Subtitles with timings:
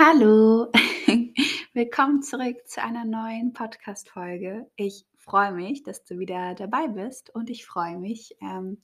[0.00, 0.70] Hallo,
[1.72, 4.70] willkommen zurück zu einer neuen Podcast-Folge.
[4.76, 8.78] Ich freue mich, dass du wieder dabei bist und ich freue mich, ähm,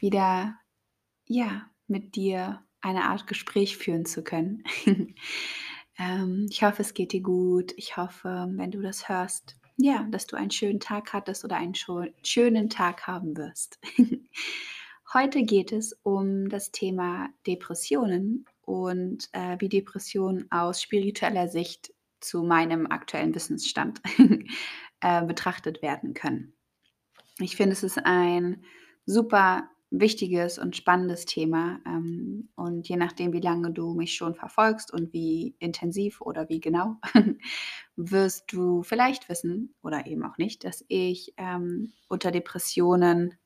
[0.00, 0.58] wieder
[1.26, 4.64] ja, mit dir eine Art Gespräch führen zu können.
[5.96, 7.72] ähm, ich hoffe, es geht dir gut.
[7.76, 11.76] Ich hoffe, wenn du das hörst, ja, dass du einen schönen Tag hattest oder einen
[11.76, 13.78] schönen Tag haben wirst.
[15.14, 22.42] Heute geht es um das Thema Depressionen und äh, wie Depressionen aus spiritueller Sicht zu
[22.42, 24.02] meinem aktuellen Wissensstand
[25.00, 26.52] äh, betrachtet werden können.
[27.38, 28.62] Ich finde, es ist ein
[29.06, 31.80] super wichtiges und spannendes Thema.
[31.86, 36.60] Ähm, und je nachdem, wie lange du mich schon verfolgst und wie intensiv oder wie
[36.60, 36.96] genau,
[37.96, 43.38] wirst du vielleicht wissen oder eben auch nicht, dass ich ähm, unter Depressionen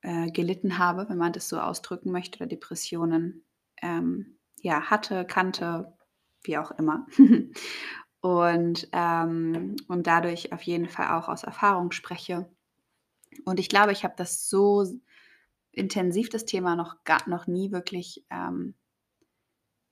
[0.00, 3.44] äh, gelitten habe, wenn man das so ausdrücken möchte, oder Depressionen
[3.82, 5.96] ähm, ja, hatte, kannte,
[6.42, 7.06] wie auch immer.
[8.20, 12.50] und, ähm, und dadurch auf jeden Fall auch aus Erfahrung spreche.
[13.44, 14.84] Und ich glaube, ich habe das so
[15.72, 18.74] intensiv, das Thema, noch, gar, noch nie wirklich ähm,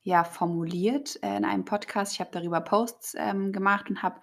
[0.03, 2.13] ja, formuliert äh, in einem Podcast.
[2.13, 4.21] Ich habe darüber Posts ähm, gemacht und habe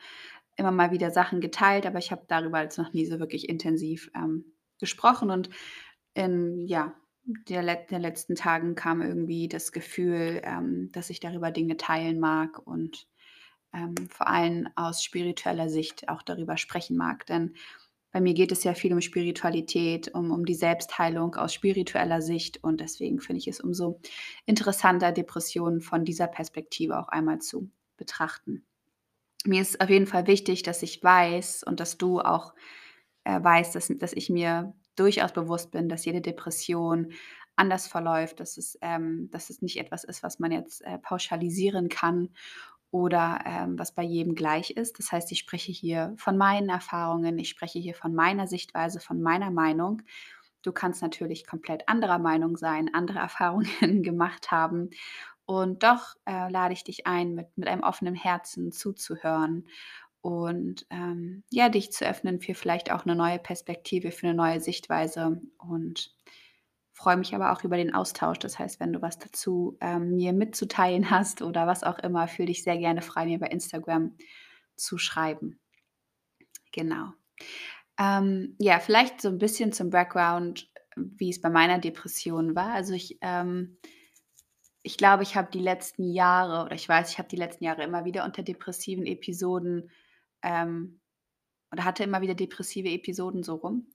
[0.55, 4.09] immer mal wieder Sachen geteilt, aber ich habe darüber jetzt noch nie so wirklich intensiv
[4.15, 4.45] ähm,
[4.79, 5.29] gesprochen.
[5.29, 5.49] Und
[6.13, 6.93] in, ja,
[7.25, 12.19] der, Let der letzten Tagen kam irgendwie das Gefühl, ähm, dass ich darüber Dinge teilen
[12.19, 13.07] mag und
[13.73, 17.25] ähm, vor allem aus spiritueller Sicht auch darüber sprechen mag.
[17.25, 17.55] Denn
[18.11, 22.63] bei mir geht es ja viel um Spiritualität, um, um die Selbstheilung aus spiritueller Sicht
[22.63, 23.99] und deswegen finde ich es umso
[24.45, 28.65] interessanter, Depressionen von dieser Perspektive auch einmal zu betrachten.
[29.45, 32.53] Mir ist auf jeden Fall wichtig, dass ich weiß und dass du auch
[33.23, 37.13] äh, weißt, dass, dass ich mir durchaus bewusst bin, dass jede Depression
[37.55, 41.89] anders verläuft, dass es, ähm, dass es nicht etwas ist, was man jetzt äh, pauschalisieren
[41.89, 42.29] kann
[42.91, 44.99] oder ähm, was bei jedem gleich ist.
[44.99, 49.21] Das heißt, ich spreche hier von meinen Erfahrungen, ich spreche hier von meiner Sichtweise, von
[49.21, 50.01] meiner Meinung.
[50.61, 54.91] Du kannst natürlich komplett anderer Meinung sein, andere Erfahrungen gemacht haben.
[55.45, 59.65] Und doch äh, lade ich dich ein, mit, mit einem offenen Herzen zuzuhören
[60.23, 64.61] und ähm, ja, dich zu öffnen für vielleicht auch eine neue Perspektive, für eine neue
[64.61, 66.15] Sichtweise und
[66.93, 68.39] freue mich aber auch über den Austausch.
[68.39, 72.47] Das heißt, wenn du was dazu ähm, mir mitzuteilen hast oder was auch immer, fühle
[72.47, 74.15] dich sehr gerne frei, mir bei Instagram
[74.77, 75.59] zu schreiben.
[76.71, 77.11] Genau.
[77.99, 82.71] Ähm, ja, vielleicht so ein bisschen zum Background, wie es bei meiner Depression war.
[82.71, 83.77] Also ich ähm,
[84.83, 87.83] ich glaube, ich habe die letzten Jahre oder ich weiß, ich habe die letzten Jahre
[87.83, 89.89] immer wieder unter depressiven Episoden
[90.43, 90.99] ähm,
[91.71, 93.87] oder hatte immer wieder depressive Episoden so rum,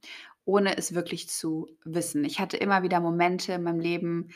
[0.44, 2.24] ohne es wirklich zu wissen.
[2.24, 4.30] Ich hatte immer wieder Momente in meinem Leben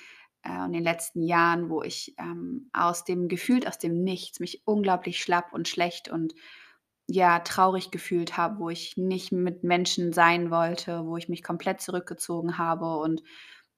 [0.45, 4.63] äh, in den letzten Jahren, wo ich ähm, aus dem gefühlt aus dem Nichts mich
[4.65, 6.35] unglaublich schlapp und schlecht und
[7.09, 11.81] ja traurig gefühlt habe, wo ich nicht mit Menschen sein wollte, wo ich mich komplett
[11.81, 13.23] zurückgezogen habe und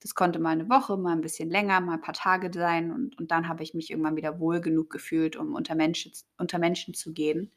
[0.05, 3.17] das konnte mal eine Woche, mal ein bisschen länger, mal ein paar Tage sein und
[3.19, 6.93] und dann habe ich mich irgendwann wieder wohl genug gefühlt, um unter Menschen unter Menschen
[6.93, 7.51] zu gehen.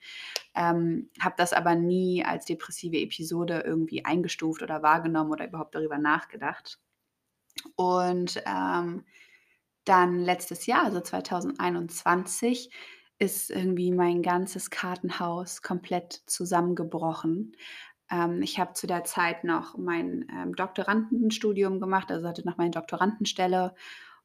[0.55, 5.99] Ähm, habe das aber nie als depressive Episode irgendwie eingestuft oder wahrgenommen oder überhaupt darüber
[5.99, 6.79] nachgedacht.
[7.77, 9.05] Und, ähm,
[9.85, 12.71] dann letztes Jahr, also 2021,
[13.19, 17.57] ist irgendwie mein ganzes Kartenhaus komplett zusammengebrochen.
[18.11, 22.71] Ähm, ich habe zu der Zeit noch mein, ähm, Doktorandenstudium gemacht, also hatte noch meine
[22.71, 23.75] Doktorandenstelle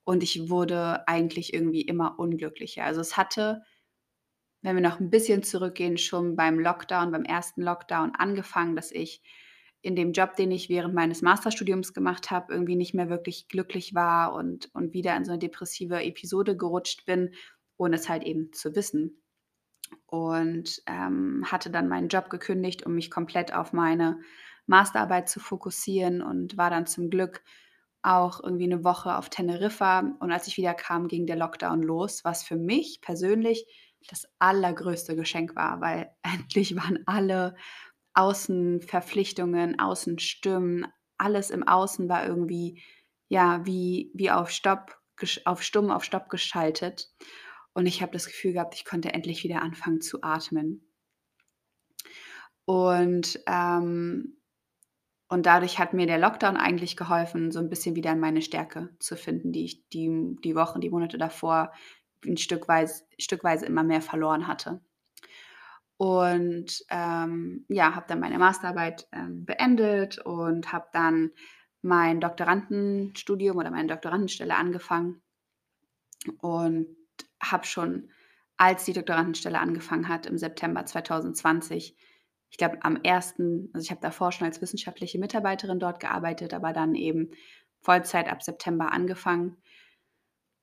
[0.03, 2.83] und ich wurde eigentlich irgendwie immer unglücklicher.
[2.85, 3.63] Also, es hatte,
[4.61, 9.21] wenn wir noch ein bisschen zurückgehen, schon beim Lockdown beim ersten Lockdown angefangen, dass ich
[9.81, 13.93] in dem Job, den ich während meines Masterstudiums gemacht habe, irgendwie nicht mehr wirklich glücklich
[13.93, 17.33] war und und wieder in so eine depressive Episode gerutscht bin,
[17.77, 19.22] ohne es halt eben zu wissen
[20.05, 24.19] und ähm, hatte dann meinen Job gekündigt, um mich komplett auf meine
[24.65, 27.43] Masterarbeit zu fokussieren und war dann zum Glück
[28.01, 29.99] auch irgendwie eine Woche auf Teneriffa.
[30.19, 33.65] Und als ich wieder kam, ging der Lockdown los, was für mich persönlich
[34.09, 37.55] das allergrößte Geschenk war, weil endlich waren alle
[38.13, 40.85] Außenverpflichtungen, Außenstimmen,
[41.17, 42.83] alles im Außen war irgendwie
[43.29, 44.97] ja wie, wie auf Stopp,
[45.45, 47.09] auf Stumm, auf Stopp geschaltet.
[47.73, 50.85] Und ich habe das Gefühl gehabt, ich konnte endlich wieder anfangen zu atmen.
[52.65, 54.37] Und, ähm,
[55.27, 58.89] und dadurch hat mir der Lockdown eigentlich geholfen, so ein bisschen wieder in meine Stärke
[58.99, 61.71] zu finden, die ich die die Wochen, die Monate davor
[62.25, 64.81] ein Stückweise stückweise immer mehr verloren hatte.
[65.97, 71.31] Und, ähm, ja, habe dann meine Masterarbeit, ähm, beendet und habe dann
[71.81, 75.21] mein Doktorandenstudium oder meine Doktorandenstelle angefangen
[76.39, 76.87] und
[77.51, 78.09] habe schon,
[78.57, 81.95] als die Doktorandenstelle angefangen hat im September 2020
[82.53, 86.71] ich glaube, am ersten also, ich habe davor schon als wissenschaftliche Mitarbeiterin dort gearbeitet, aber
[86.71, 87.31] dann eben
[87.81, 89.57] Vollzeit ab September angefangen,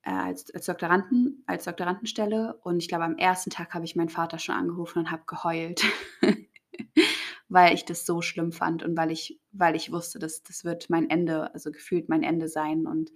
[0.02, 2.60] äh, als als Doktoranden als Doktorandenstelle.
[2.62, 5.84] Und ich glaube, am ersten Tag habe ich meinen Vater schon angerufen und habe geheult,
[7.48, 10.90] weil ich das so schlimm fand und weil ich weil ich wusste, dass das wird
[10.90, 12.86] mein Ende also, gefühlt mein Ende sein.
[12.86, 13.10] Und,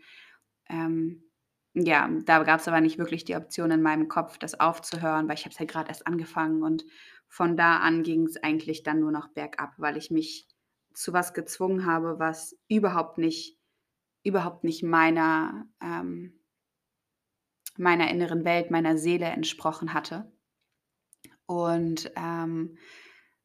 [0.68, 1.22] ähm,
[1.74, 5.44] ja, da gab's aber nicht wirklich die Option in meinem Kopf, das aufzuhören, weil ich
[5.44, 6.84] habe es ja grad erst angefangen und
[7.28, 10.48] von da an ging's eigentlich dann nur noch bergab, weil ich mich
[10.94, 13.58] zu was gezwungen habe, was überhaupt nicht
[14.24, 16.38] überhaupt nicht meiner ähm
[17.78, 20.30] meiner inneren Welt, meiner Seele entsprochen hatte.
[21.48, 22.78] Und, ähm,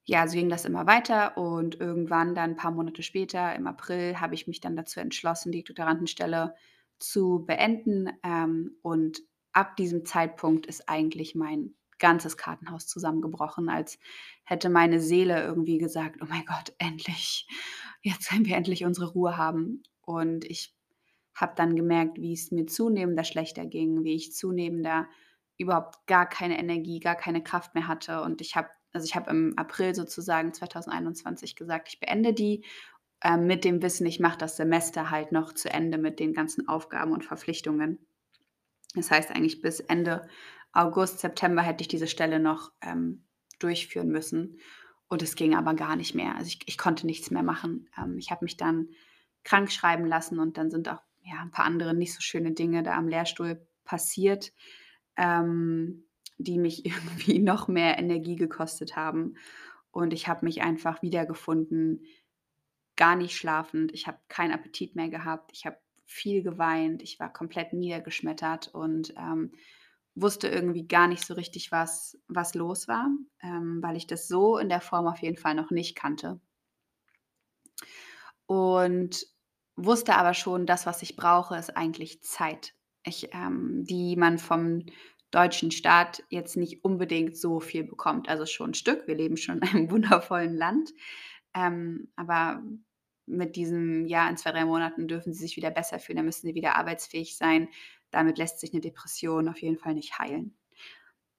[0.05, 4.19] ja, so ging das immer weiter und irgendwann dann 'n paar Monate später, im April,
[4.19, 6.55] habe ich mich dann dazu entschlossen, die Doktorandenstelle
[6.99, 8.09] zu beenden.
[8.23, 9.21] Ähm, und
[9.53, 13.99] ab diesem Zeitpunkt ist eigentlich mein ganzes Kartenhaus zusammengebrochen, als
[14.45, 17.47] hätte meine Seele irgendwie gesagt: „Oh mein Gott, endlich.
[18.01, 20.73] Jetzt können wir endlich unsere Ruhe haben.“ Und ich
[21.35, 25.07] habe dann gemerkt, wie es mir zunehmender schlechter ging, wie ich zunehmender
[25.57, 28.21] überhaupt gar keine Energie, gar keine Kraft mehr hatte.
[28.21, 32.65] Und ich habe also, ich habe im April sozusagen 2021 gesagt: „Ich beende die“,
[33.23, 36.67] ähm, mit dem Wissen, ich mache das Semester halt noch zu Ende mit den ganzen
[36.67, 37.99] Aufgaben und Verpflichtungen.
[38.95, 40.27] Das heißt eigentlich bis Ende
[40.73, 43.25] August, September hätte ich diese Stelle noch, ähm,
[43.59, 44.59] durchführen müssen.
[45.07, 46.35] Und es ging aber gar nicht mehr.
[46.35, 47.89] Also, ich ich konnte nichts mehr machen.
[47.97, 48.89] Ähm, ich habe mich dann
[49.43, 52.95] krankschreiben lassen und dann sind auch, ja, 'n paar andere nicht so schöne Dinge da
[52.95, 54.53] am Lehrstuhl passiert,
[55.17, 56.05] ähm,
[56.37, 59.35] die mich irgendwie noch mehr Energie gekostet haben.
[59.91, 62.03] Und ich habe mich einfach wiedergefunden,
[62.99, 63.93] gar nicht schlafend.
[63.93, 65.51] Ich habe keinen Appetit mehr gehabt.
[65.55, 67.03] Ich habe viel geweint.
[67.03, 69.53] Ich war komplett niedergeschmettert und, ähm,
[70.15, 73.07] wusste irgendwie gar nicht so richtig, was was los war,
[73.43, 76.41] ähm, weil ich das so in der Form auf jeden Fall noch nicht kannte.
[78.47, 79.25] Und
[79.75, 82.73] wusste aber schon, das, was ich brauche, ist eigentlich Zeit.
[83.03, 84.85] Ich ähm, die man vom
[85.31, 88.27] deutschen Staat jetzt nicht unbedingt so viel bekommt.
[88.29, 89.07] Also, schon 'n Stück.
[89.07, 90.91] Wir leben schon in einem wundervollen Land.
[91.55, 92.63] Ähm, aber
[93.29, 96.47] mit diesem: „Ja, in 2, 3 Monaten dürfen Sie sich wieder besser fühlen, dann müssen
[96.47, 97.69] Sie wieder arbeitsfähig sein.“
[98.11, 100.57] Damit lässt sich 'ne Depression auf jeden Fall nicht heilen.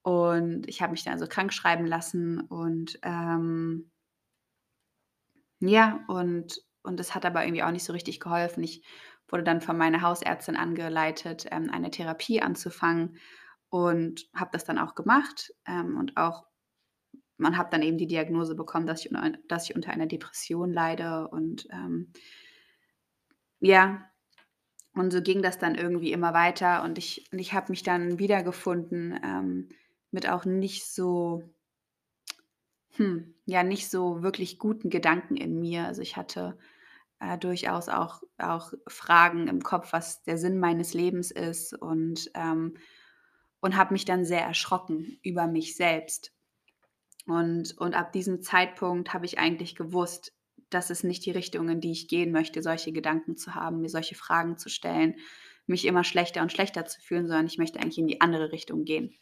[0.03, 3.91] Und ich habe mich dann also krankschreiben lassen und, ähm
[5.59, 8.63] ja, und und das hat aber irgendwie auch nicht so richtig geholfen.
[8.63, 8.83] Ich
[9.27, 13.17] wurde dann von meiner Hausärztin angeleitet, ähm, eine Therapie anzufangen
[13.69, 15.53] und habe das dann auch gemacht.
[15.67, 16.47] Ähm, und auch
[17.41, 19.11] man hat dann eben die Diagnose bekommen, dass ich
[19.47, 22.11] dass ich unter einer Depression leide und, ähm
[23.59, 24.09] ja,
[24.93, 29.19] und so ging das dann irgendwie immer weiter und ich ich habe mich dann wiedergefunden,
[29.23, 29.69] ähm,
[30.11, 31.43] mit auch nicht so
[32.97, 35.85] hm, ja, nicht so wirklich guten Gedanken in mir.
[35.87, 36.57] Also, ich hatte,
[37.19, 42.75] äh, durchaus auch auch Fragen im Kopf, was der Sinn meines Lebens ist und, ähm
[43.61, 46.33] und habe mich dann sehr erschrocken über mich selbst.
[47.27, 50.33] Und und ab diesem Zeitpunkt habe ich eigentlich gewusst,
[50.69, 53.89] das ist nicht die Richtung, in die ich gehen möchte, solche Gedanken zu haben, mir
[53.89, 55.15] solche Fragen zu stellen,
[55.67, 58.83] mich immer schlechter und schlechter zu fühlen, sondern ich möchte eigentlich in die andere Richtung
[58.85, 59.13] gehen.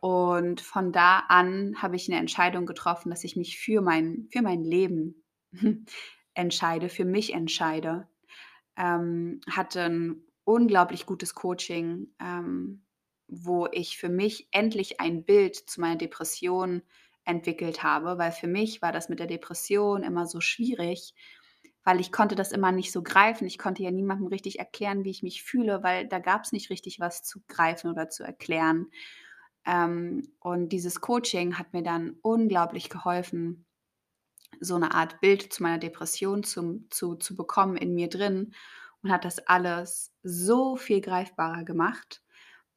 [0.00, 4.42] Und von da an habe ich 'ne Entscheidung getroffen, dass ich mich für mein für
[4.42, 5.24] mein Leben
[6.34, 8.08] entscheide, für mich entscheide.
[8.76, 12.84] Ähm, hatte 'n unglaublich gutes Coaching, ähm,
[13.28, 16.82] wo ich für mich endlich ein Bild zu meiner Depression
[17.24, 21.14] entwickelt habe, weil für mich war das mit der Depression immer so schwierig,
[21.84, 23.46] weil ich konnte das immer nicht so greifen.
[23.46, 27.00] Ich konnte ja niemandem richtig erklären, wie ich mich fühle, weil da gab's nicht richtig
[27.00, 28.88] was zu greifen oder zu erklären.
[29.66, 33.66] Ähm, und dieses Coaching hat mir dann unglaublich geholfen,
[34.60, 38.54] so 'ne Art Bild zu meiner Depression zum zu zu bekommen in mir drin
[39.04, 42.23] und hat das alles so viel greifbarer gemacht,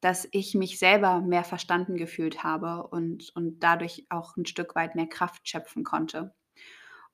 [0.07, 4.95] dass ich mich selber mehr verstanden gefühlt habe und und dadurch auch 'n Stück weit
[4.95, 6.33] mehr Kraft schöpfen konnte.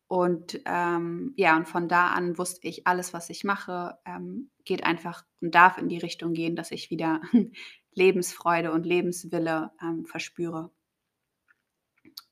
[0.07, 4.83] Und, ähm, ja, und von da an wusste ich, alles, was ich mache, ähm, geht
[4.85, 7.21] einfach und darf in die Richtung gehen, dass ich wieder
[7.93, 10.71] Lebensfreude und Lebenswille, ähm, verspüre.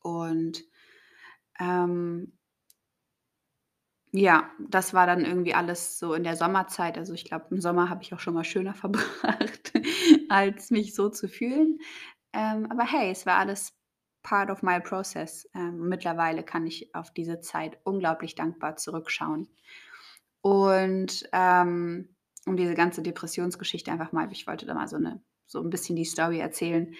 [0.02, 0.64] Und,
[1.60, 2.32] ähm
[4.14, 6.98] ja, das war dann irgendwie alles so in der Sommerzeit.
[6.98, 9.72] Also, ich glaube, im Sommer habe ich auch schon mal schöner verbracht,
[10.30, 11.78] als mich so zu fühlen.
[12.32, 13.74] Ähm, aber hey, es war alles
[14.22, 15.48] part of my process.
[15.54, 19.48] Ähm, mittlerweile kann ich auf diese Zeit unglaublich dankbar zurückschauen.
[20.42, 25.60] Und, ähm, um diese ganze Depressionsgeschichte einfach mal ich wollte da mal so 'ne so
[25.60, 26.94] ein bisschen die Story erzählen,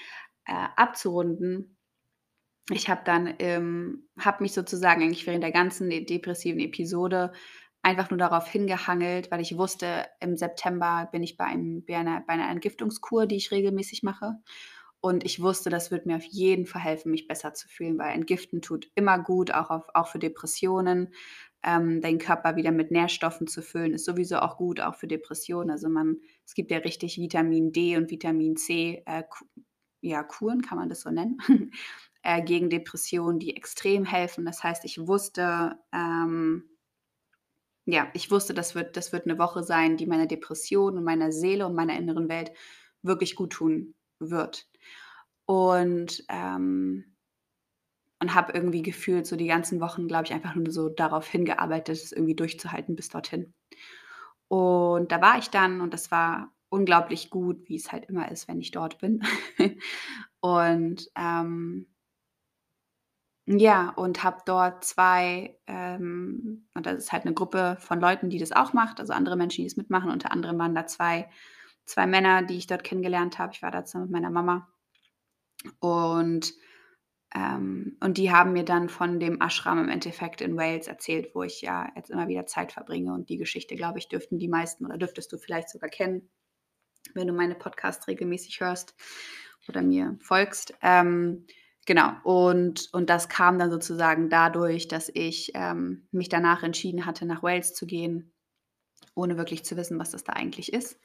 [0.46, 1.76] äh, abzurunden.
[2.70, 7.32] Ich habe dann ähm, habe mich sozusagen eigentlich während der ganzen de depressiven Episode
[7.82, 12.20] einfach nur darauf hingehangelt, weil ich wusste, im September bin ich bei einem bei einer
[12.26, 14.36] bei 'ner Entgiftungskur, die ich regelmäßig mache.
[15.00, 18.14] Und ich wusste, das wird mir auf jeden Fall helfen, mich besser zu fühlen, weil
[18.14, 21.12] Entgiften tut immer gut, auch auf auch für Depressionen.
[21.64, 25.70] Ähm, deinen Körper wieder mit Nährstoffen zu füllen, ist sowieso auch gut, auch für Depressionen.
[25.70, 29.22] Also, man es gibt ja richtig Vitamin D und Vitamin C, äh,
[30.00, 31.38] ja, Kuren, kann man das so nennen,
[32.22, 34.44] äh, gegen Depressionen, die extrem helfen.
[34.44, 36.64] Das heißt, ich wusste, ähm
[37.86, 41.32] ja, ich wusste, das wird das wird 'ne Woche sein, die meiner Depression und meiner
[41.32, 42.52] Seele und meiner inneren Welt
[43.02, 44.68] wirklich guttun wird.
[45.46, 47.14] Und, ähm
[48.20, 51.96] und habe irgendwie gefühlt so die ganzen Wochen, glaube ich, einfach nur so darauf hingearbeitet,
[51.96, 53.52] es irgendwie durchzuhalten bis dorthin.
[54.48, 58.48] Und da war ich dann und das war unglaublich gut, wie es halt immer ist,
[58.48, 59.22] wenn ich dort bin.
[60.40, 61.91] Und, ähm
[63.46, 68.38] ja, und habe dort 2 ähm, und das ist halt 'ne Gruppe von Leuten, die
[68.38, 70.10] das auch macht, also andere Menschen, die das mitmachen.
[70.10, 71.28] Unter anderem waren da 2
[71.84, 73.52] 2 Männer, die ich dort kennengelernt habe.
[73.54, 74.68] Ich war da zusammen mit meiner Mama.
[75.80, 76.54] Und
[77.34, 81.42] ähm, und die haben mir dann von dem Ashram im Endeffekt in Wales erzählt, wo
[81.44, 83.12] ich ja jetzt immer wieder Zeit verbringe.
[83.14, 86.30] Und die Geschichte, glaube ich, dürften die meisten oder dürftest du vielleicht sogar kennen,
[87.14, 88.94] wenn du meine Podcasts regelmäßig hörst
[89.68, 90.74] oder mir folgst.
[90.82, 91.46] Ähm,
[91.86, 97.26] genau, und und das kam dann sozusagen dadurch, dass ich, ähm, mich danach entschieden hatte,
[97.26, 98.32] nach Wales zu gehen,
[99.14, 101.00] ohne wirklich zu wissen, was das da eigentlich ist.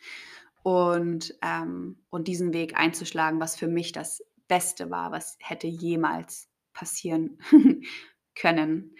[0.63, 6.49] Und ähm, und diesen Weg einzuschlagen, was für mich das Beste war, was hätte jemals
[6.73, 7.39] passieren
[8.35, 8.95] können.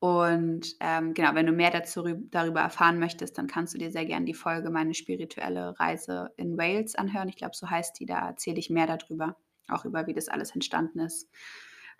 [0.00, 3.90] Und, ähm, genau, wenn du mehr dazu rüb darüber erfahren möchtest, dann kannst du dir
[3.92, 7.28] sehr gern die Folge „Meine spirituelle Reise in Wales“ anhören.
[7.28, 8.06] Ich glaube, so heißt die.
[8.06, 9.36] Da erzähle ich mehr da drüber,
[9.70, 11.30] auch über wie das alles entstanden ist.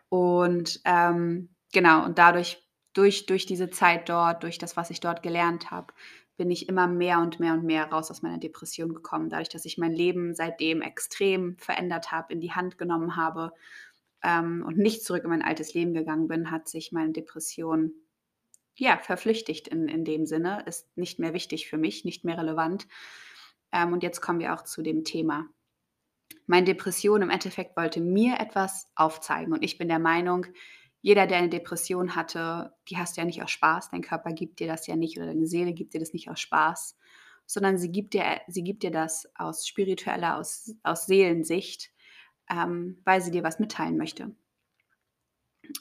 [0.09, 5.23] Und, ähm, genau, und dadurch durch durch diese Zeit dort, durch das, was ich dort
[5.23, 5.95] gelernt habe,
[6.37, 9.29] bin ich immer mehr und mehr und mehr raus aus meiner Depression gekommen.
[9.29, 13.53] Dadurch, dass ich mein Leben seitdem extrem verändert habe, in die Hand genommen habe,
[14.23, 17.93] ähm, und nicht zurück in mein altes Leben gegangen bin, hat sich meine Depression,
[18.77, 22.87] ja, verflüchtigt in in dem Sinne, ist nicht mehr wichtig für mich, nicht mehr relevant.
[23.73, 25.49] Ähm, und jetzt kommen wir auch zu dem Thema.
[26.47, 30.47] Meine Depression im Endeffekt wollte mir etwas aufzeigen und ich bin der Meinung,
[31.03, 33.91] jeder, der eine Depression hatte, die hast du ja nicht aus Spaß.
[33.91, 36.41] Dein Körper gibt dir das ja nicht oder deine Seele gibt dir das nicht aus
[36.41, 36.99] Spaß,
[37.47, 41.91] sondern sie gibt dir sie gibt dir das aus spiritueller, aus aus Seelensicht,
[42.51, 44.35] ähm, weil sie dir was mitteilen möchte.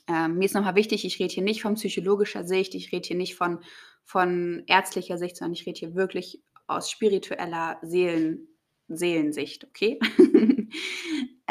[0.07, 3.07] Ähm, mir ist noch mal wichtig, ich rede hier nicht von psychologischer Sicht, ich rede
[3.07, 3.59] hier nicht von
[4.03, 8.48] von ärztlicher Sicht, sondern ich rede hier wirklich aus spiritueller Seelen
[8.97, 9.99] Seelensicht, okay?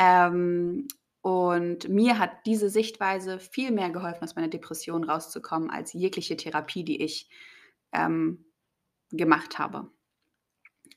[0.00, 0.86] Ähm,
[1.22, 6.84] und mir hat diese Sichtweise viel mehr geholfen, aus meiner Depression rauszukommen, als jegliche Therapie,
[6.84, 7.28] die ich,
[7.92, 8.44] ähm,
[9.10, 9.90] gemacht habe.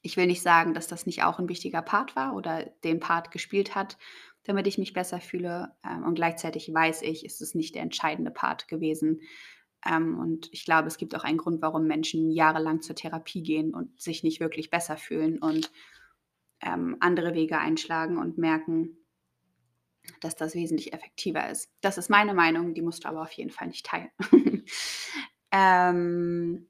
[0.04, 3.32] Ich will nicht sagen, dass das nicht auch 'n wichtiger Part war oder den Part
[3.32, 3.98] gespielt hat,
[4.44, 8.32] damit ich mich besser fühle, ähm, und gleichzeitig weiß ich, es ist nicht der entscheidende
[8.32, 9.22] Part gewesen.
[9.86, 13.74] Ähm, und ich glaube, es gibt auch einen Grund, warum Menschen jahrelang zur Therapie gehen
[13.74, 15.72] und sich nicht wirklich besser fühlen und,
[16.62, 18.98] ähm, andere Wege einschlagen und merken
[20.20, 21.70] dass das wesentlich effektiver ist.
[21.82, 24.10] Das ist meine Meinung, die musst du aber auf jeden Fall nicht teilen.
[25.54, 26.70] Ähm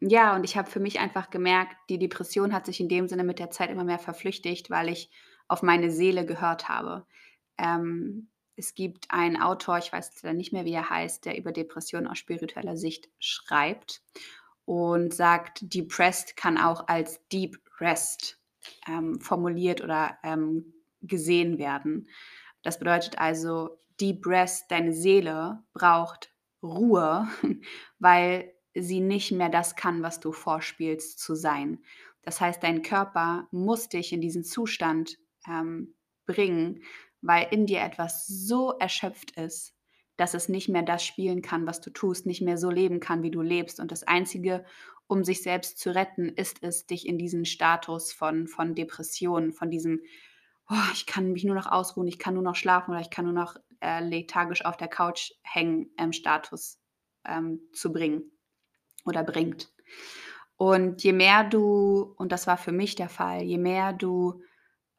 [0.00, 3.22] ja, und ich habe für mich einfach gemerkt, die Depression hat sich in dem Sinne
[3.22, 5.10] mit der Zeit immer mehr verflüchtigt, weil ich
[5.46, 7.06] auf meine Seele gehört habe.
[7.58, 11.52] Ähm, es gibt einen Autor, ich weiß jetzt nicht mehr, wie er heißt, der über
[11.52, 14.02] Depressionen aus spiritueller Sicht schreibt
[14.64, 18.39] und sagt, depressed kann auch als deep rest,
[18.88, 22.08] ähm, formuliert oder, ähm, gesehen werden.
[22.62, 27.28] Das bedeutet also, Deep Rest, deine Seele braucht Ruhe,
[27.98, 31.82] weil sie nicht mehr das kann, was du vorspielst zu sein.
[32.22, 35.16] Das heißt, dein Körper muss dich in diesen Zustand,
[35.48, 35.94] ähm,
[36.26, 36.82] bringen,
[37.22, 39.74] weil in dir etwas so erschöpft ist,
[40.20, 43.22] dass es nicht mehr das spielen kann, was du tust, nicht mehr so leben kann,
[43.22, 43.80] wie du lebst.
[43.80, 44.64] Und das Einzige,
[45.06, 49.70] um sich selbst zu retten, ist es, dich in diesen Status von von Depression, von
[49.70, 50.00] diesem
[50.70, 53.24] oh, ich kann mich nur noch ausruhen, ich kann nur noch schlafen oder ich kann
[53.24, 56.78] nur noch, äh, lethargisch auf der Couch hängen, ähm, Status,
[57.24, 58.30] ähm, zu bringen
[59.04, 59.72] oder bringt.
[60.56, 64.42] Und je mehr du und das war für mich der Fall, je mehr du,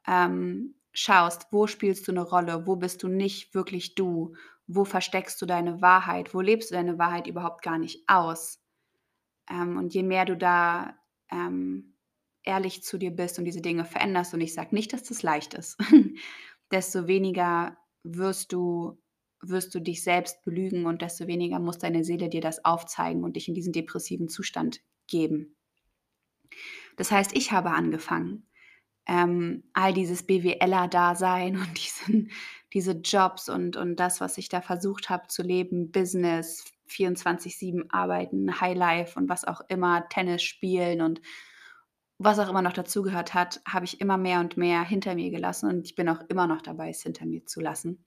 [0.06, 4.34] ähm, schaust, wo spielst du 'ne Rolle, wo bist du nicht wirklich du,
[4.66, 8.60] wo versteckst du deine Wahrheit, wo lebst du deine Wahrheit überhaupt gar nicht aus?
[9.50, 10.96] Ähm, und je mehr du da,
[11.30, 11.88] ähm
[12.44, 15.54] ehrlich zu dir bist und diese Dinge veränderst, und ich sage nicht, dass das leicht
[15.54, 15.78] ist,
[16.72, 19.00] desto weniger wirst du
[19.42, 23.36] wirst du dich selbst belügen und desto weniger muss deine Seele dir das aufzeigen und
[23.36, 25.54] dich in diesen depressiven Zustand geben.
[26.98, 28.46] Das heißt, ich habe angefangen,
[29.06, 32.30] ähm, all dieses BWLer-Dasein und diesen,
[32.72, 38.60] diese Jobs und, und das, was ich da versucht habe zu leben, Business, 24-7 arbeiten,
[38.60, 41.20] Highlife und was auch immer, Tennis spielen und
[42.18, 45.68] was auch immer noch dazugehört hat, habe ich immer mehr und mehr hinter mir gelassen
[45.68, 48.04] und ich bin auch immer noch dabei, es hinter mir zu lassen.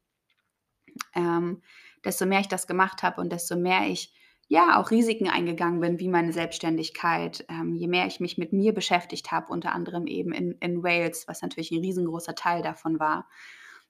[1.14, 1.62] Ähm,
[2.06, 4.14] desto mehr ich das gemacht habe und desto mehr ich
[4.48, 8.74] ja auch Risiken eingegangen bin, wie meine Selbstständigkeit, ähm, je mehr ich mich mit mir
[8.74, 13.28] beschäftigt habe, unter anderem eben in, in Wales, was natürlich ein riesengroßer Teil davon war,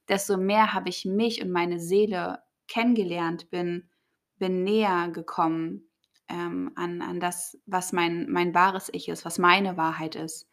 [0.08, 3.90] desto mehr habe ich mich und meine Seele kennengelernt, bin,
[4.38, 5.90] bin näher gekommen
[6.30, 10.50] ähm, an, an das, was mein, mein wahres Ich ist, was meine Wahrheit ist.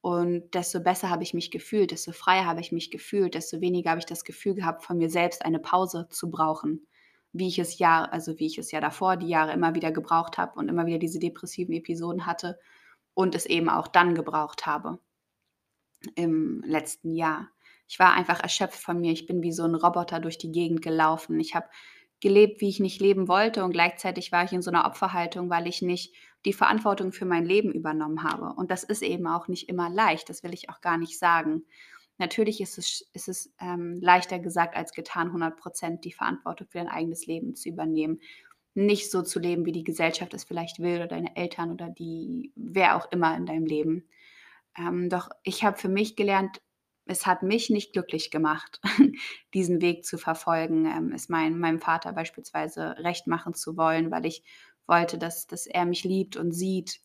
[0.00, 3.90] Und desto besser habe ich mich gefühlt, desto freier habe ich mich gefühlt, desto weniger
[3.90, 6.86] habe ich das Gefühl gehabt, von mir selbst eine Pause zu brauchen,
[7.32, 10.38] wie ich es ja, also wie ich es ja davor die Jahre immer wieder gebraucht
[10.38, 12.58] habe und immer wieder diese depressiven Episoden hatte
[13.14, 14.98] und es eben auch dann gebraucht habe
[16.14, 17.48] im letzten Jahr.
[17.88, 19.12] Ich war einfach erschöpft von mir.
[19.12, 21.40] Ich bin wie so ein Roboter durch die Gegend gelaufen.
[21.40, 21.68] Ich habe
[22.20, 25.66] gelebt, wie ich nicht leben wollte und gleichzeitig war ich in so einer Opferhaltung, weil
[25.66, 28.54] ich nicht die Verantwortung für mein Leben übernommen habe.
[28.54, 31.64] Und das ist eben auch nicht immer leicht, das will ich auch gar nicht sagen.
[32.18, 36.78] Natürlich ist es, ist es ähm, leichter gesagt als getan, 100 Prozent die Verantwortung für
[36.78, 38.20] dein eigenes Leben zu übernehmen.
[38.74, 42.52] Nicht so zu leben, wie die Gesellschaft es vielleicht will oder deine Eltern oder die,
[42.56, 44.08] wer auch immer in deinem Leben.
[44.76, 46.60] Ähm, doch ich habe für mich gelernt,
[47.06, 48.80] es hat mich nicht glücklich gemacht,
[49.54, 54.26] diesen Weg zu verfolgen, ähm, es mein, meinem Vater beispielsweise recht machen zu wollen, weil
[54.26, 54.42] ich
[54.86, 57.00] wollte, dass, dass er mich liebt und sieht.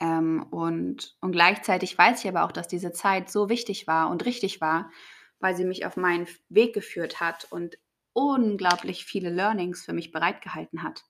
[0.00, 4.24] Ähm, und, und gleichzeitig weiß ich aber auch, dass diese Zeit so wichtig war und
[4.24, 4.90] richtig war,
[5.40, 7.78] weil sie mich auf meinen Weg geführt hat und
[8.12, 11.04] unglaublich viele Learnings für mich bereitgehalten hat.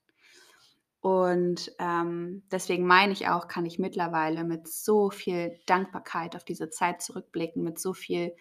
[1.00, 6.70] Und ähm, deswegen meine ich auch, kann ich mittlerweile mit so viel Dankbarkeit auf diese
[6.70, 8.34] Zeit zurückblicken, mit so viel,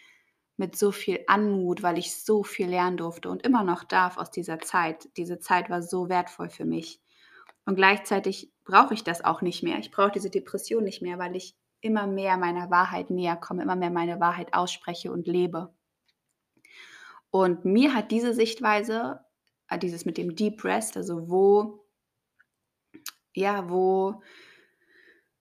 [0.57, 4.31] mit so viel Anmut, weil ich so viel lernen durfte und immer noch darf aus
[4.31, 5.07] dieser Zeit.
[5.17, 6.99] Diese Zeit war so wertvoll für mich.
[7.65, 9.79] Und gleichzeitig brauche ich das auch nicht mehr.
[9.79, 13.75] Ich brauche diese Depression nicht mehr, weil ich immer mehr meiner Wahrheit näher komme, immer
[13.75, 15.73] mehr meine Wahrheit ausspreche und lebe.
[17.31, 19.21] Und mir hat diese Sichtweise,
[19.69, 21.87] äh, dieses mit dem Deep Rest, also wo
[23.37, 24.21] ja, wo,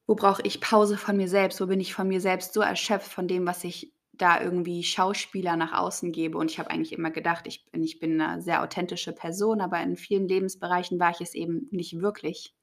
[0.07, 1.61] wo brauche ich Pause von mir selbst?
[1.61, 5.57] Wo bin ich von mir selbst so erschöpft von dem, was ich da irgendwie Schauspieler
[5.57, 6.37] nach außen gebe?
[6.37, 9.81] Und ich habe eigentlich immer gedacht, ich bin, ich bin eine sehr authentische Person, aber
[9.81, 12.55] in vielen Lebensbereichen war ich es eben nicht wirklich.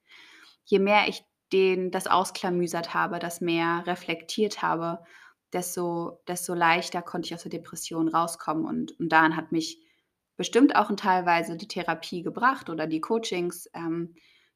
[0.64, 5.00] Je mehr ich den, das ausklamüsert habe, das mehr reflektiert habe,
[5.52, 8.64] desto, desto leichter konnte ich aus der Depression rauskommen.
[8.64, 9.78] Und, und daran hat mich
[10.36, 13.70] bestimmt auch teilweise die Therapie gebracht oder die Coachings.
[13.74, 14.14] Ähm,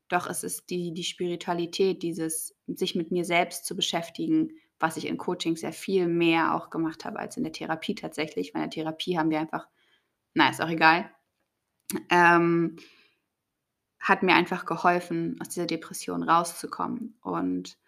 [0.09, 5.07] doch es ist die, die Spiritualität, dieses sich mit mir selbst zu beschäftigen, was ich
[5.07, 8.55] in Coaching sehr viel mehr auch gemacht habe als in der Therapie tatsächlich.
[8.55, 9.69] Weil in der Therapie haben wir einfach,
[10.35, 11.11] na, ist auch egal,
[12.11, 12.77] ähm,
[14.01, 17.19] hat mir einfach geholfen, aus dieser Depression rauszukommen.
[17.23, 17.79] Und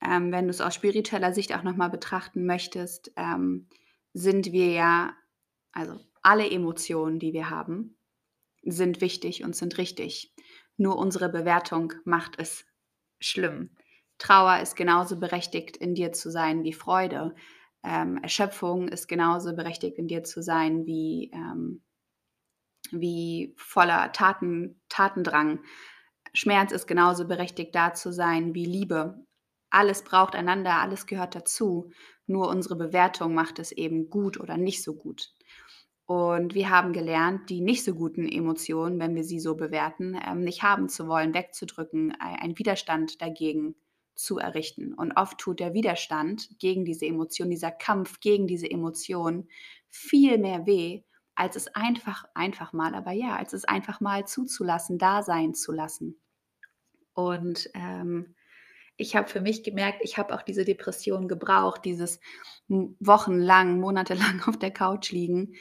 [0.00, 3.68] ähm, wenn du es aus spiritueller Sicht auch nochmal betrachten möchtest, ähm,
[4.12, 5.12] sind wir ja,
[5.72, 7.96] also alle Emotionen, die wir haben,
[8.62, 10.34] sind wichtig und sind richtig.
[10.76, 12.64] Nur unsere Bewertung macht es
[13.20, 13.70] schlimm.
[14.18, 17.34] Trauer ist genauso berechtigt, in dir zu sein wie Freude.
[17.82, 21.82] Ähm, Erschöpfung ist genauso berechtigt, in dir zu sein wie, ähm,
[22.92, 25.60] wie voller Taten, Tatendrang.
[26.32, 29.24] Schmerz ist genauso berechtigt, da zu sein wie Liebe.
[29.70, 31.90] Alles braucht einander, alles gehört dazu.
[32.26, 35.32] Nur unsere Bewertung macht es eben gut oder nicht so gut.
[36.06, 40.40] Und wir haben gelernt, die nicht so guten Emotionen, wenn wir sie so bewerten, ähm,
[40.40, 43.76] nicht haben zu wollen, wegzudrücken, einen Widerstand dagegen
[44.16, 44.92] zu errichten.
[44.92, 49.48] Und oft tut der Widerstand gegen diese Emotion, dieser Kampf gegen diese Emotion
[49.88, 54.98] viel mehr weh, als es einfach, einfach mal, aber ja, als es einfach mal zuzulassen,
[54.98, 56.20] da sein zu lassen.
[57.14, 58.34] Und ähm,
[58.96, 62.20] ich habe für mich gemerkt, ich habe auch diese Depression gebraucht, dieses
[62.68, 65.54] wochenlang, monatelang auf der Couch liegen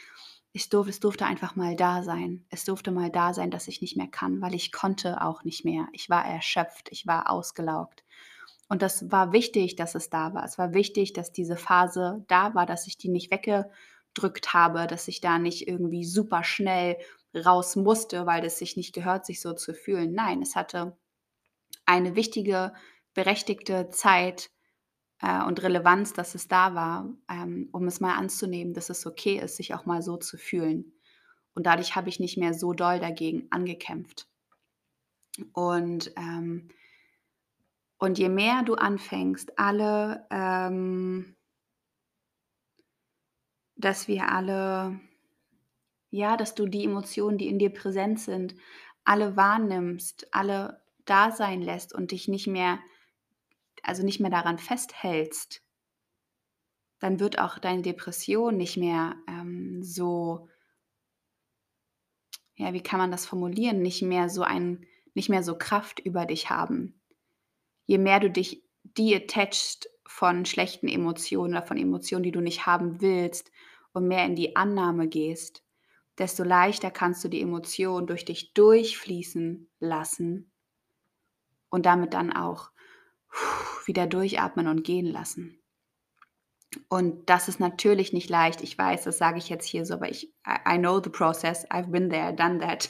[0.52, 2.46] ich durfte, es durfte einfach mal da sein.
[2.50, 5.64] Es durfte mal da sein, dass ich nicht mehr kann, weil ich konnte auch nicht
[5.64, 5.88] mehr.
[5.94, 8.04] Ich war erschöpft, ich war ausgelaugt.
[8.68, 10.44] Und das war wichtig, dass es da war.
[10.44, 13.32] Es war wichtig, dass diese Phase da war, dass ich die nicht
[14.10, 16.98] weggedrückt habe, dass ich da nicht irgendwie super schnell
[17.36, 20.14] raus musste, weil es sich nicht gehört, sich so zu fühlen.
[20.14, 20.98] Nein, es hatte
[21.86, 22.74] eine wichtige,
[23.14, 24.50] berechtigte Zeit
[25.22, 29.40] äh, und Relevanz, dass es da war, ähm, um es mal anzunehmen, dass es okay
[29.40, 30.94] ist, sich auch mal so zu fühlen.
[31.54, 34.28] Und dadurch habe ich nicht mehr so doll dagegen angekämpft.
[35.54, 36.70] Und, ähm,
[37.98, 41.36] und je mehr du anfängst, alle, ähm,
[43.80, 45.00] dass wir alle,
[46.12, 48.56] ja, dass du die Emotionen, die in dir präsent sind,
[49.06, 52.80] alle wahrnimmst, alle da sein lässt und dich nicht mehr,
[53.82, 55.64] also nicht mehr daran festhältst,
[57.00, 60.50] dann wird auch deine Depression nicht mehr ähm, so,
[62.56, 66.26] ja, wie kann man das formulieren, nicht mehr so ein, nicht mehr so Kraft über
[66.26, 67.00] dich haben.
[67.86, 73.00] Je mehr du dich detachst von schlechten Emotionen oder von Emotionen, die du nicht haben
[73.00, 73.50] willst
[73.94, 75.64] und mehr in die Annahme gehst,
[76.18, 80.52] desto leichter kannst du die Emotion durch dich durchfließen lassen
[81.70, 82.72] und damit dann auch
[83.86, 85.60] wieder durchatmen und gehen lassen.
[86.88, 88.62] Und das ist natürlich nicht leicht.
[88.62, 91.70] Ich weiß, das sage ich jetzt hier so, aber ich, I, know the process.
[91.72, 92.90] I've been there, done that.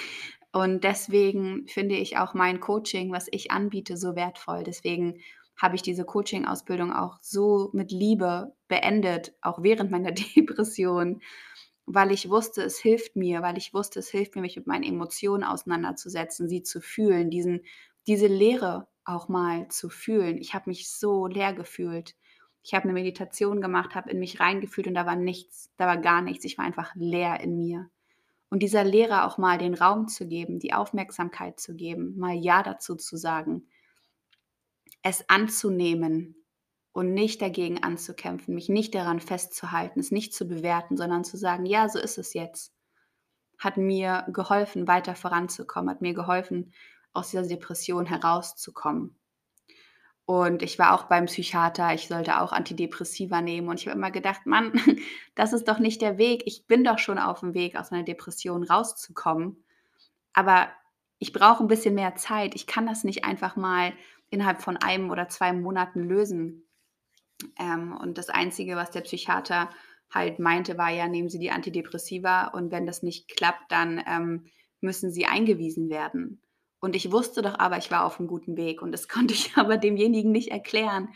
[0.52, 4.62] und deswegen finde ich auch mein Coaching, was ich anbiete, so wertvoll.
[4.62, 5.20] Deswegen
[5.56, 11.22] habe ich diese Coaching-Ausbildung auch so mit Liebe beendet, auch während meiner Depression,
[11.86, 14.84] weil ich wusste, es hilft mir, weil ich wusste, es hilft mir, mich mit meinen
[14.84, 17.62] Emotionen auseinanderzusetzen, sie zu fühlen, diesen,
[18.06, 20.38] diese Leere auch mal zu fühlen.
[20.38, 22.16] Ich habe mich so leer gefühlt
[22.66, 25.98] ich habe eine Meditation gemacht, habe in mich reingefühlt und da war nichts, da war
[25.98, 26.44] gar nichts.
[26.44, 27.88] Ich war einfach leer in mir.
[28.50, 32.64] Und dieser Lehrer auch mal den Raum zu geben, die Aufmerksamkeit zu geben, mal Ja
[32.64, 33.68] dazu zu sagen,
[35.02, 36.44] es anzunehmen
[36.96, 41.66] und nicht dagegen anzukämpfen, mich nicht daran festzuhalten, es nicht zu bewerten, sondern zu sagen,
[41.66, 42.72] ja, so ist es jetzt,
[43.58, 46.72] hat mir geholfen, weiter voranzukommen, hat mir geholfen,
[47.12, 49.14] aus dieser Depression herauszukommen.
[50.24, 53.68] Und ich war auch beim Psychiater, ich sollte auch Antidepressiva nehmen.
[53.68, 54.72] Und ich habe immer gedacht, Mann,
[55.34, 56.44] das ist doch nicht der Weg.
[56.46, 59.62] Ich bin doch schon auf dem Weg, aus einer Depression rauszukommen.
[60.32, 60.70] Aber
[61.18, 62.54] ich brauche ein bisschen mehr Zeit.
[62.54, 63.92] Ich kann das nicht einfach mal
[64.30, 66.65] innerhalb von einem oder zwei Monaten lösen.
[67.58, 69.70] Ähm, und das Einzige, was der Psychiater
[70.10, 74.46] halt meinte, war ja, nehmen Sie die Antidepressiva und wenn das nicht klappt, dann ähm,
[74.80, 76.40] müssen Sie eingewiesen werden.
[76.80, 79.56] Und ich wusste doch aber, ich war auf einem guten Weg und das konnte ich
[79.56, 81.08] aber demjenigen nicht erklären.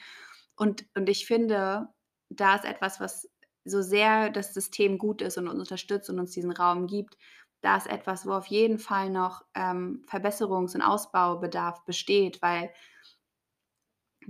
[0.57, 1.89] Und, und ich finde,
[2.29, 3.29] da ist etwas, was
[3.65, 7.17] so sehr das System gut ist und uns unterstützt und uns diesen Raum gibt,
[7.63, 12.73] da ist etwas, wo auf jeden Fall noch ähm, Verbesserungs- und Ausbaubedarf besteht, weil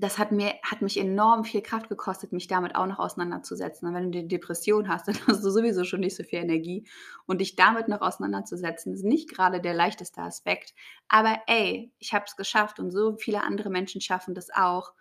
[0.01, 3.87] das hat, mir, hat mich enorm viel Kraft gekostet, mich damit auch noch auseinanderzusetzen.
[3.87, 6.89] Und wenn du eine Depression hast, dann hast du sowieso schon nicht so viel Energie.
[7.27, 10.75] Und dich damit noch auseinanderzusetzen, ist nicht gerade der leichteste Aspekt.
[11.09, 14.93] Aber ey, ich habe es geschafft und so viele andere Menschen schaffen das auch.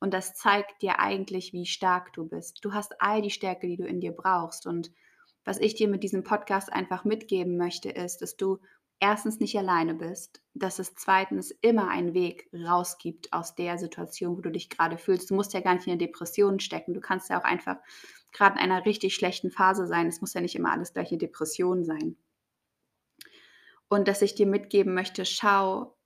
[0.00, 2.64] Und das zeigt dir eigentlich, wie stark du bist.
[2.64, 4.66] Du hast all die Stärke, die du in dir brauchst.
[4.66, 4.90] Und
[5.44, 8.58] was ich dir mit diesem Podcast einfach mitgeben möchte, ist, dass du
[9.00, 14.36] erstens nicht alleine bist, dass es zweitens immer einen Weg raus gibt aus der Situation,
[14.36, 15.30] wo du dich gerade fühlst.
[15.30, 16.94] Du musst ja gar nicht in der Depression stecken.
[16.94, 17.76] Du kannst ja auch einfach
[18.32, 20.06] gerade in einer richtig schlechten Phase sein.
[20.06, 22.16] Es muss ja nicht immer alles gleich eine Depression sein.
[23.88, 25.96] Und dass ich dir mitgeben möchte, schau,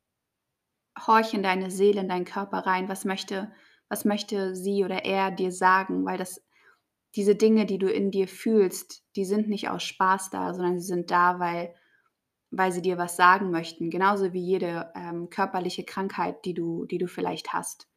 [1.06, 2.88] horch in deine Seele, in deinen Körper rein.
[2.88, 3.52] Was möchte,
[3.88, 6.04] was möchte sie oder er dir sagen?
[6.04, 6.42] Weil das,
[7.16, 10.86] diese Dinge, die du in dir fühlst, die sind nicht aus Spaß da, sondern sie
[10.86, 11.74] sind da, weil
[12.52, 16.98] weil sie dir was sagen möchten, genauso wie jede ähm, körperliche Krankheit, die du, die
[16.98, 17.88] du vielleicht hast.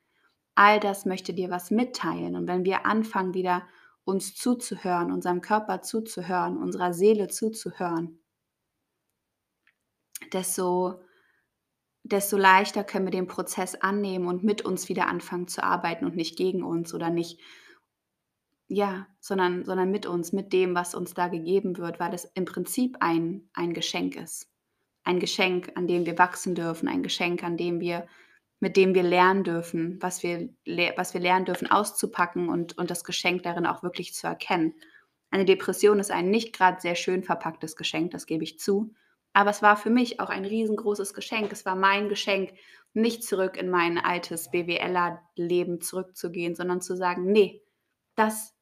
[0.55, 2.37] All das möchte dir was mitteilen.
[2.37, 3.67] Und wenn wir anfangen, wieder
[4.05, 8.23] uns zuzuhören, unserem Körper zuzuhören, unserer Seele zuzuhören,
[10.31, 11.01] desto,
[12.03, 16.15] desto leichter können wir den Prozess annehmen und mit uns wieder anfangen zu arbeiten und
[16.15, 17.41] nicht gegen uns oder nicht,
[18.67, 22.45] ja, sondern, sondern mit uns, mit dem, was uns da gegeben wird, weil es im
[22.45, 24.49] Prinzip ein, ein Geschenk ist.
[25.03, 28.07] Ein Geschenk, an dem wir wachsen dürfen, ein Geschenk, an dem wir,
[28.59, 30.49] mit dem wir lernen dürfen, was wir,
[30.95, 34.73] was wir lernen dürfen auszupacken und, und das Geschenk darin auch wirklich zu erkennen.
[35.29, 38.93] Eine Depression ist ein nicht gerade sehr schön verpacktes Geschenk, das gebe ich zu.
[39.33, 41.51] Aber es war für mich auch ein riesengroßes Geschenk.
[41.51, 42.53] Es war mein Geschenk,
[42.93, 47.61] nicht zurück in mein altes BWLer-Leben zurückzugehen, sondern zu sagen, nee,
[48.15, 48.54] das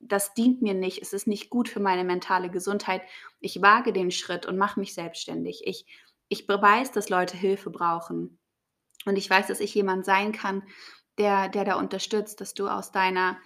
[0.00, 3.02] das dient mir nicht, es ist nicht gut für meine mentale Gesundheit.
[3.40, 5.62] Ich wage den Schritt und mache mich selbstständig.
[5.64, 5.86] Ich,
[6.28, 8.38] ich weiß, dass Leute Hilfe brauchen.
[9.04, 10.62] Und ich weiß, dass ich jemand sein kann,
[11.18, 13.38] der, der da unterstützt, dass du aus deiner,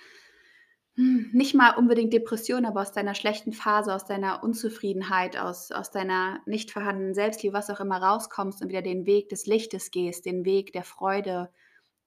[0.97, 5.91] hm, nicht mal unbedingt Depression, aber aus deiner schlechten Phase, aus deiner Unzufriedenheit, aus, aus
[5.91, 10.27] deiner nicht vorhandenen Selbstliebe, was auch immer rauskommst und wieder den Weg des Lichtes gehst,
[10.27, 11.51] den Weg der Freude,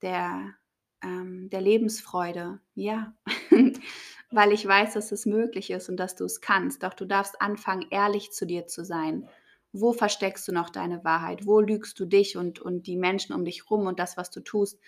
[0.02, 0.54] der,
[1.02, 2.60] ähm, der Lebensfreude.
[2.74, 3.14] Ja,
[4.30, 6.82] weil ich weiß, dass es möglich ist und dass du es kannst.
[6.82, 9.28] Doch du darfst anfangen, ehrlich zu dir zu sein.
[9.72, 11.46] Wo versteckst du noch deine Wahrheit?
[11.46, 14.40] Wo lügst du dich und, und die Menschen um dich rum und das, was du
[14.40, 14.80] tust?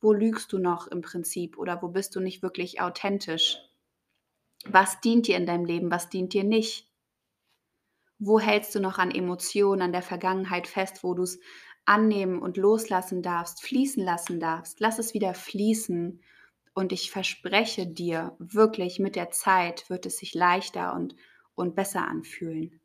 [0.00, 3.58] Wo lügst du noch im Prinzip oder wo bist du nicht wirklich authentisch?
[4.64, 5.90] Was dient dir in deinem Leben?
[5.90, 6.88] Was dient dir nicht?
[8.18, 11.38] Wo hältst du noch an Emotionen, an der Vergangenheit fest, wo du es
[11.84, 14.80] annehmen und loslassen darfst, fließen lassen darfst?
[14.80, 16.22] Lass es wieder fließen.
[16.76, 21.16] Und ich verspreche dir, wirklich mit der Zeit wird es sich leichter und,
[21.54, 22.82] und besser anfühlen.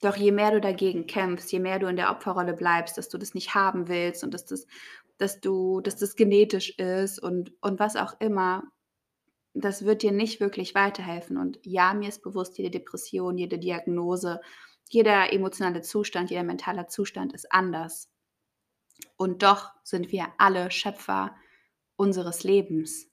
[0.00, 3.18] Doch je mehr du dagegen kämpfst, je mehr du in der Opferrolle bleibst, dass du
[3.18, 4.66] das nicht haben willst und dass das,
[5.16, 8.64] dass du, dass das genetisch ist und, und was auch immer,
[9.54, 11.36] das wird dir nicht wirklich weiterhelfen.
[11.36, 14.40] Und ja, mir ist bewusst, jede Depression, jede Diagnose,
[14.88, 18.10] jeder emotionale Zustand, jeder mentale Zustand ist anders.
[19.16, 21.36] Und doch sind wir alle Schöpfer
[22.02, 23.08] unseres Lebens.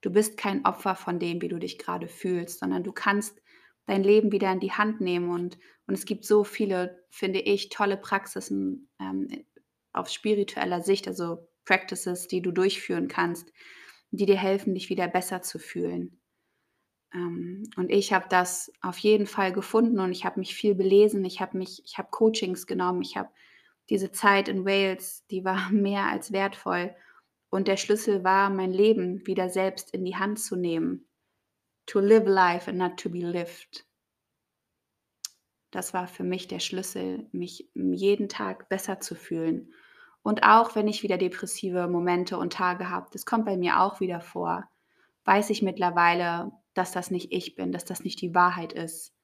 [0.00, 3.42] Du bist kein Opfer von dem, wie du dich gerade fühlst, sondern du kannst
[3.86, 5.28] dein Leben wieder in die Hand nehmen.
[5.28, 9.26] Und, und es gibt so viele, finde ich, tolle Praxisen ähm,
[9.92, 13.52] auf spiritueller Sicht, also Practices, die du durchführen kannst,
[14.12, 16.20] die dir helfen, dich wieder besser zu fühlen.
[17.12, 21.24] Ähm, und ich habe das auf jeden Fall gefunden und ich habe mich viel belesen,
[21.24, 23.30] ich habe mich, ich habe Coachings genommen, ich habe
[23.90, 26.94] diese Zeit in Wales, die war mehr als wertvoll.
[27.50, 31.06] Und der Schlüssel war, mein Leben wieder selbst in die Hand zu nehmen.
[31.86, 33.86] To live life and not to be lived.
[35.70, 39.72] Das war für mich der Schlüssel, mich jeden Tag besser zu fühlen.
[40.22, 44.00] Und auch wenn ich wieder depressive Momente und Tage habe, das kommt bei mir auch
[44.00, 44.68] wieder vor,
[45.24, 49.14] weiß ich mittlerweile, dass das nicht ich bin, dass das nicht die Wahrheit ist,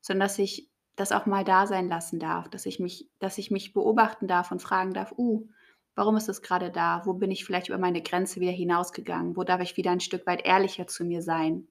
[0.00, 3.50] sondern dass ich das auch mal da sein lassen darf, dass ich mich, dass ich
[3.50, 5.48] mich beobachten darf und fragen darf, uh,
[5.94, 7.02] warum ist das gerade da?
[7.04, 9.36] Wo bin ich vielleicht über meine Grenze wieder hinausgegangen?
[9.36, 11.68] Wo darf ich wieder ein Stück weit ehrlicher zu mir sein?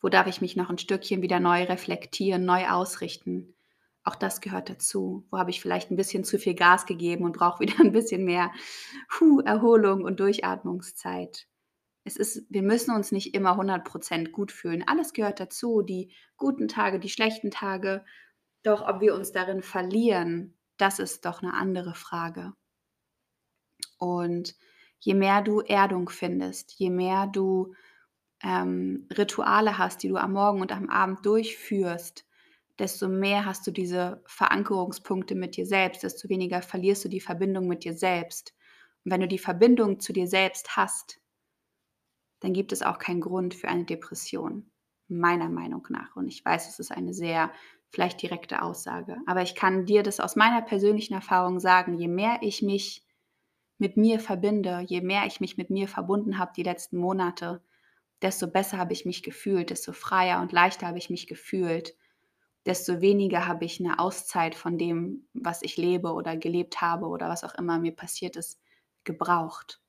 [0.00, 3.54] Wo darf ich mich noch ein Stückchen wieder neu reflektieren, neu ausrichten?
[4.02, 5.26] Auch das gehört dazu.
[5.30, 8.24] Wo habe ich vielleicht ein bisschen zu viel Gas gegeben und brauche wieder ein bisschen
[8.24, 8.50] mehr
[9.18, 11.46] huh, Erholung und Durchatmungszeit.
[12.04, 14.84] Es ist, wir müssen uns nicht immer 100% gut fühlen.
[14.86, 18.04] Alles gehört dazu, die guten Tage, die schlechten Tage.
[18.62, 22.54] Doch ob wir uns darin verlieren, das ist doch eine andere Frage.
[23.98, 24.54] Und
[24.98, 27.74] je mehr du Erdung findest, je mehr du
[28.42, 32.26] ähm, Rituale hast, die du am Morgen und am Abend durchführst,
[32.78, 37.66] desto mehr hast du diese Verankerungspunkte mit dir selbst, desto weniger verlierst du die Verbindung
[37.66, 38.54] mit dir selbst.
[39.04, 41.20] Und wenn du die Verbindung zu dir selbst hast,
[42.40, 44.70] dann gibt es auch keinen Grund für eine Depression,
[45.08, 46.16] meiner Meinung nach.
[46.16, 47.52] Und ich weiß, es ist eine sehr
[47.90, 52.38] vielleicht direkte Aussage, aber ich kann dir das aus meiner persönlichen Erfahrung sagen, je mehr
[52.40, 53.04] ich mich
[53.80, 57.62] mit mir verbinde, je mehr ich mich mit mir verbunden habe die letzten Monate,
[58.22, 61.94] desto besser habe ich mich gefühlt, desto freier und leichter habe ich mich gefühlt
[62.66, 67.28] desto weniger habe ich eine Auszeit von dem, was ich lebe oder gelebt habe oder
[67.28, 68.60] was auch immer mir passiert ist,
[69.04, 69.80] gebraucht.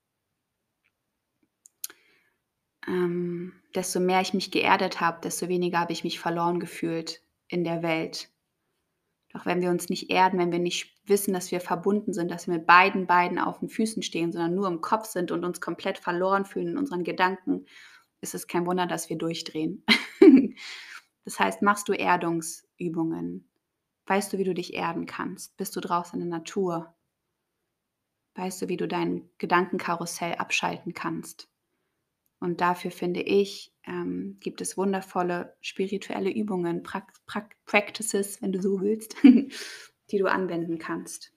[2.86, 7.62] Ähm, desto mehr ich mich geerdet habe, desto weniger habe ich mich verloren gefühlt in
[7.64, 8.31] der Welt.
[9.32, 12.46] Doch wenn wir uns nicht erden, wenn wir nicht wissen, dass wir verbunden sind, dass
[12.46, 15.60] wir mit beiden Beinen auf den Füßen stehen, sondern nur im Kopf sind und uns
[15.60, 17.66] komplett verloren fühlen in unseren Gedanken,
[18.20, 19.84] ist es kein Wunder, dass wir durchdrehen.
[21.24, 23.48] Das heißt, machst du Erdungsübungen?
[24.06, 25.56] Weißt du, wie du dich erden kannst?
[25.56, 26.96] Bist du draußen in der Natur?
[28.34, 31.51] Weißt du, wie du dein Gedankenkarussell abschalten kannst?
[32.42, 38.60] Und dafür finde ich, ähm, gibt es wundervolle spirituelle Übungen, pra pra Practices, wenn du
[38.60, 39.14] so willst,
[40.10, 41.32] die du anwenden kannst.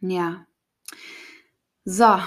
[0.00, 0.46] Ja.
[1.86, 2.18] So,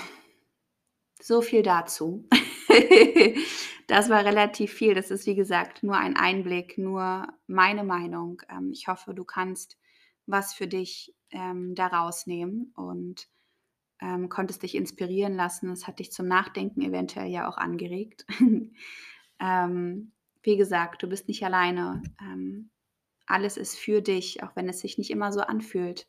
[1.21, 2.27] so viel dazu.
[3.87, 4.95] das war relativ viel.
[4.95, 8.41] Das ist, wie gesagt, nur ein Einblick, nur meine Meinung.
[8.49, 9.77] Ähm, ich hoffe, du kannst
[10.25, 13.27] was für dich ähm, daraus nehmen und
[14.01, 15.71] ähm, konntest dich inspirieren lassen.
[15.71, 18.25] Es hat dich zum Nachdenken eventuell ja auch angeregt.
[19.39, 20.11] ähm,
[20.43, 22.03] wie gesagt, du bist nicht alleine.
[22.21, 22.69] Ähm,
[23.25, 26.07] alles ist für dich, auch wenn es sich nicht immer so anfühlt.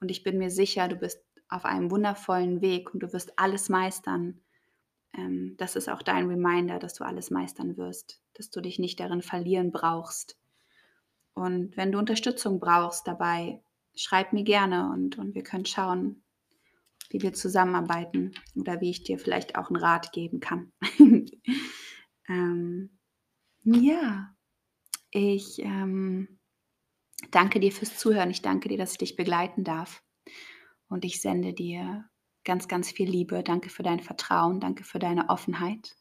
[0.00, 3.68] Und ich bin mir sicher, du bist auf einem wundervollen Weg und du wirst alles
[3.68, 4.40] meistern
[5.16, 9.00] ähm, das ist auch dein Reminder, dass du alles meistern wirst, dass du dich nicht
[9.00, 10.38] darin verlieren brauchst.
[11.34, 13.62] Und wenn du Unterstützung brauchst dabei,
[13.94, 16.22] schreib mir gerne und, und wir können schauen,
[17.10, 20.72] wie wir zusammenarbeiten oder wie ich dir vielleicht auch einen Rat geben kann.
[22.28, 22.98] ähm,
[23.62, 24.34] ja,
[25.10, 26.38] ich ähm,
[27.30, 28.30] danke dir fürs Zuhören.
[28.30, 30.02] Ich danke dir, dass ich dich begleiten darf.
[30.88, 32.08] Und ich sende dir
[32.44, 33.42] ganz, ganz viel Liebe.
[33.42, 34.60] Danke für dein Vertrauen.
[34.60, 35.96] Danke für deine Offenheit.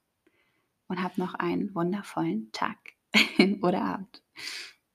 [0.88, 2.78] Und hab noch einen wundervollen Tag
[3.62, 4.24] oder Abend.